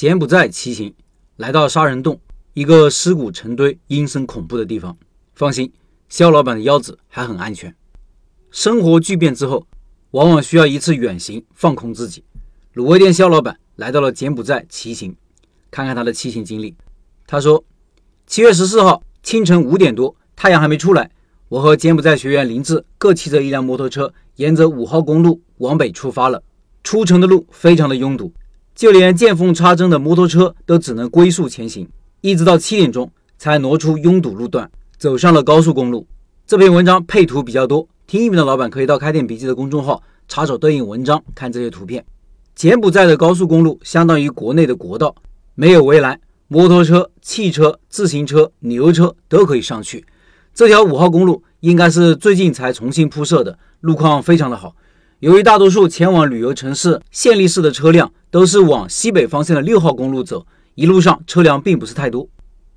[0.00, 0.94] 柬埔寨骑行
[1.36, 2.18] 来到杀人洞，
[2.54, 4.96] 一个尸骨成堆、阴森恐怖的地方。
[5.34, 5.70] 放心，
[6.08, 7.76] 肖老板的腰子还很安全。
[8.50, 9.66] 生活巨变之后，
[10.12, 12.24] 往往需要一次远行放空自己。
[12.74, 15.14] 卤味店肖老板来到了柬埔寨骑行，
[15.70, 16.74] 看看他的骑行经历。
[17.26, 17.62] 他说
[18.26, 21.10] ：“七月十四号清晨五点多，太阳还没出来，
[21.50, 26.42] 我和柬埔寨学员林志各骑着一辆摩托车，沿着五号公路往北出发了。
[26.82, 28.32] 出城的路非常的拥堵。”
[28.80, 31.86] 就连见缝插针的摩托车都只能龟速前行，
[32.22, 36.06] 一直到七点钟才挪出拥堵路段，走上了高速公路。
[36.46, 42.02] 这篇文章配图比较多，听音频的老板可以到开店笔记的公众号查找对应文章看这些图片。
[42.54, 45.14] 柬埔寨的高速公路相当于国内的国道，
[45.54, 46.18] 没有围栏，
[46.48, 50.06] 摩托车、汽车、自行车、牛车都可以上去。
[50.54, 54.74] 这条五号公路应该是最近才重新铺设的，路况非常的好。
[55.20, 60.46] 由于大多数前往旅游城市县立市的车辆都是往西北方向的六号公路走，
[60.76, 62.26] 一路上车辆并不是太多。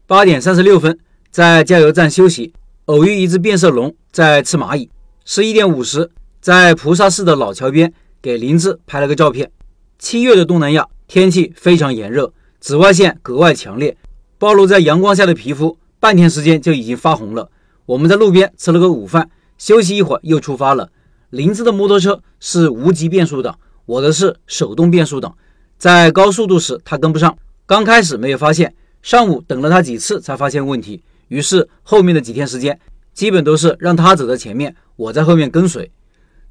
[0.05, 0.99] 八点三十六分，
[1.31, 2.53] 在加油站休息，
[2.85, 4.89] 偶遇一只变色龙在吃蚂蚁。
[5.23, 9.49] 十一点五十，在菩萨寺的老桥边给林子拍了个照片。
[9.97, 13.95] 七月的东南亚天气非常炎热，紫外线格外强烈，
[14.37, 17.49] 暴露在阳光下的皮肤半天时间就已经发红了。
[17.85, 20.89] 我们在路边吃了个午饭，休息一会儿又出发了。
[21.33, 25.33] 林子的摩托车是无级变速的，我的是手动变速的。
[25.79, 27.35] 在高速度时，他跟不上。
[27.65, 31.03] 刚开始没有发现，上午等了他几次才发现问题。
[31.29, 32.79] 于是后面的几天时间，
[33.15, 35.89] 基本都是让他走在前面，我在后面跟随。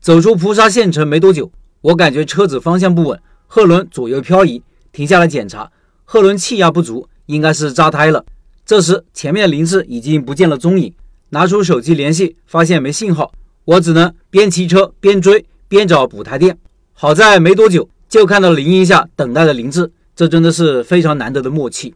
[0.00, 4.60] 走出蒲沙县城没多久，我感觉车子方向不稳，后轮左右漂移，
[4.90, 5.70] 停下来检查，
[6.02, 8.24] 后轮气压不足，应该是扎胎了。
[8.66, 10.92] 这时前面的林子已经不见了踪影，
[11.28, 13.32] 拿出手机联系，发现没信号。
[13.64, 16.58] 我只能边骑车边追边找补胎店，
[16.92, 21.94] 好在没多久就看到林荫下等待的林志，这真的是非常难得的默契。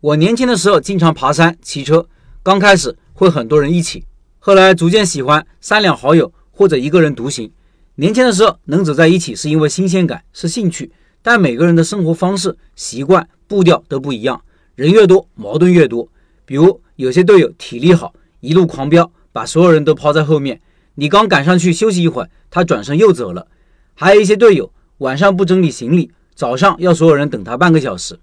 [0.00, 2.06] 我年轻的时候经常爬山骑车，
[2.42, 4.04] 刚开始会很多人一起，
[4.38, 7.50] 后来逐渐喜欢三两好友或者一个人独行。
[7.94, 14.40] 年轻的时候能走在一起是因为新鲜感是兴趣，但每个人的生活方式习惯步调都不一样，
[14.76, 16.06] 人越多矛盾越多。
[16.44, 20.60] 比如有些队友体力好，一路狂飙，把所有人都抛在后面。
[21.00, 23.46] 你刚赶上去休息一会儿，他转身又走了。
[23.94, 28.18] 还有一些队友晚上不整理行李，早上要所有人等他半个小时。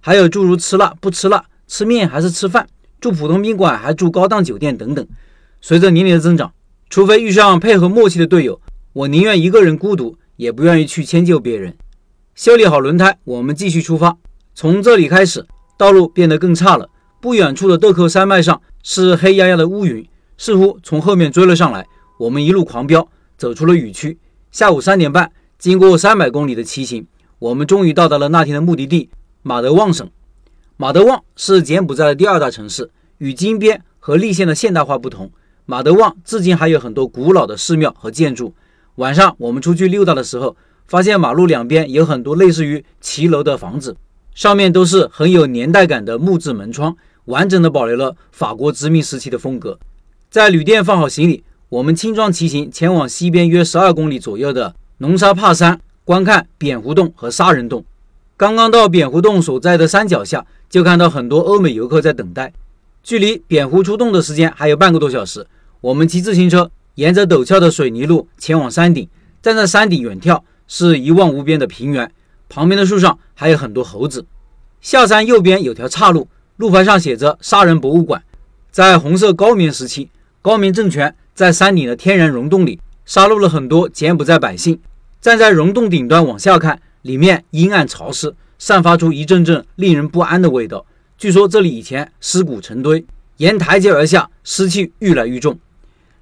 [0.00, 2.66] 还有诸如吃辣不吃辣，吃面还是吃饭，
[2.98, 5.06] 住普通宾馆还住高档酒店等等。
[5.60, 6.50] 随着年龄的增长，
[6.88, 8.58] 除非遇上配合默契的队友，
[8.94, 11.76] 我宁愿一个人孤独，也不愿意去迁就别人。
[12.34, 14.16] 修理好轮胎，我们继续出发。
[14.54, 15.46] 从这里开始，
[15.76, 16.88] 道路变得更差了。
[17.20, 20.08] 不远处的豆蔻山脉上是黑压压的乌云，
[20.38, 21.86] 似乎从后面追了上来。
[22.16, 24.18] 我们一路狂飙，走出了雨区。
[24.52, 27.04] 下午三点半，经过三百公里的骑行，
[27.40, 29.10] 我们终于到达了那天的目的地——
[29.42, 30.08] 马德旺省。
[30.76, 32.88] 马德旺是柬埔寨的第二大城市，
[33.18, 35.32] 与金边和利县的现代化不同，
[35.66, 38.54] 马德旺至今还有很多古老的寺庙和建筑。
[38.96, 43.96] 晚上我们出去溜达的时候，发现马路两边有很多类似于骑楼的房子，
[44.36, 49.80] 上面都是很有年代感的木质门窗，完整的保留了法国殖民时期的风格。
[50.30, 51.42] 在旅店放好行李。
[51.74, 57.84] 我们轻装骑行前往西边约十二公里左右的龙沙帕山，观看蝙蝠洞和杀人洞。
[58.36, 62.52] 刚刚到蝙蝠洞所在的山脚下，就看到很多欧美游客在等待。
[63.02, 65.44] 距离蝙蝠出洞的时间还有半个多小时。
[65.80, 69.08] 我们骑自行车沿着陡峭的水泥路前往山顶，
[69.42, 72.08] 站在山顶远眺，是一望无边的平原。
[72.48, 74.24] 旁边的树上还有很多猴子。
[74.80, 78.22] 下山右边有条岔路，路牌上写着“杀人博物馆”。
[78.70, 81.12] 在红色高棉时期，高棉政权。
[81.34, 84.78] 在山顶的天然溶洞里，杀戮了很多柬埔寨百姓。
[85.20, 90.86] 站在溶洞顶端往下看，里面阴暗潮湿，散发出一阵阵令人不安的味道。
[91.18, 93.04] 据说这里以前尸骨成堆，
[93.38, 95.58] 沿台阶而下，湿气愈来愈重。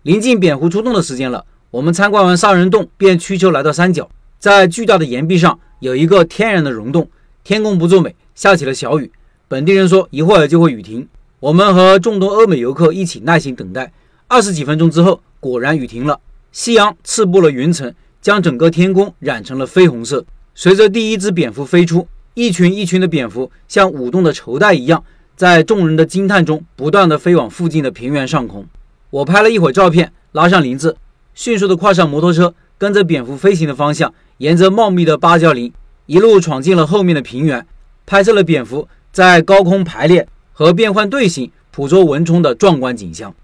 [0.02, 4.08] 临近蝙蝠出洞的时间了，我们参观完杀人洞，便驱车来到山脚。
[4.38, 7.06] 在巨大的岩壁上有一个天然的溶洞。
[7.44, 9.12] 天公不作美，下起了小雨。
[9.47, 11.06] 本地人说一会儿就会雨停。
[11.38, 13.92] 我们和众多欧美游客一起耐心等待。
[14.32, 16.18] 二十几分钟之后，果然雨停了。
[16.52, 20.24] 夕阳刺破了云层，将整个天空染成了绯红色。
[20.54, 25.04] 随着第一只蝙蝠飞出，一群一群的蝙蝠像舞动的绸带一样，
[25.36, 28.64] 在众人的惊叹中不断的飞往附近的平原上空。
[29.10, 30.96] 我拍了一会儿照片，拉上林子，
[31.34, 35.70] 迅速的跨上摩托车，跟着蝙蝠飞行的方向，沿着茂密的芭蕉林
[36.06, 37.66] 一路闯进了后面的平原，
[38.06, 43.34] 拍摄了蝙蝠在高空排列和变换队形、捕捉蚊虫的壮观景象。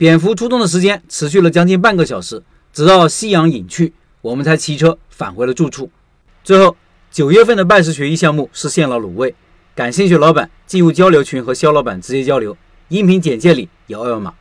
[0.00, 2.42] 蝙蝠出动的时间持续了将近半个小时，
[2.72, 3.92] 直到夕阳隐去，
[4.22, 5.90] 我们才骑车返回了住处。
[6.42, 6.74] 最后，
[7.10, 9.34] 九月份的拜师学艺项目实现了卤味，
[9.74, 12.56] 感兴趣老板进入交流群和肖老板直接交流，
[12.88, 14.32] 音频简介里有二维码。